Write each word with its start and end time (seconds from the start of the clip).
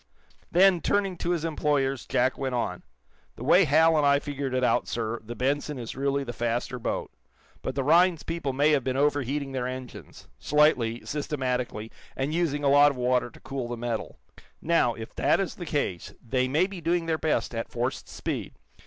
Then, 0.51 0.81
turning 0.81 1.15
to 1.17 1.29
his 1.29 1.45
employers, 1.45 2.07
Jack 2.07 2.35
went 2.35 2.55
on: 2.55 2.81
"The 3.35 3.43
way 3.43 3.65
Hal 3.65 3.95
and 3.95 4.03
I 4.03 4.17
figured 4.17 4.55
it 4.55 4.63
out, 4.63 4.87
sir, 4.87 5.21
the 5.23 5.35
'Benson' 5.35 5.77
is 5.77 5.95
really 5.95 6.23
the 6.23 6.33
faster 6.33 6.79
boat. 6.79 7.11
But 7.61 7.75
the 7.75 7.83
Rhinds 7.83 8.23
people 8.23 8.51
may 8.51 8.71
have 8.71 8.83
been 8.83 8.97
overheating 8.97 9.51
their 9.51 9.67
engines 9.67 10.27
slightly, 10.39 11.05
systematically, 11.05 11.91
and 12.15 12.33
using 12.33 12.63
a 12.63 12.67
lot 12.69 12.89
of 12.89 12.97
water 12.97 13.29
to 13.29 13.39
cool 13.41 13.67
the 13.67 13.77
metal. 13.77 14.17
Now, 14.59 14.95
if 14.95 15.13
that 15.13 15.39
is 15.39 15.53
the 15.53 15.67
case, 15.67 16.15
they 16.27 16.47
may 16.47 16.65
be 16.65 16.81
doing 16.81 17.05
their 17.05 17.19
best 17.19 17.53
at 17.53 17.69
forced 17.69 18.09
speed. 18.09 18.55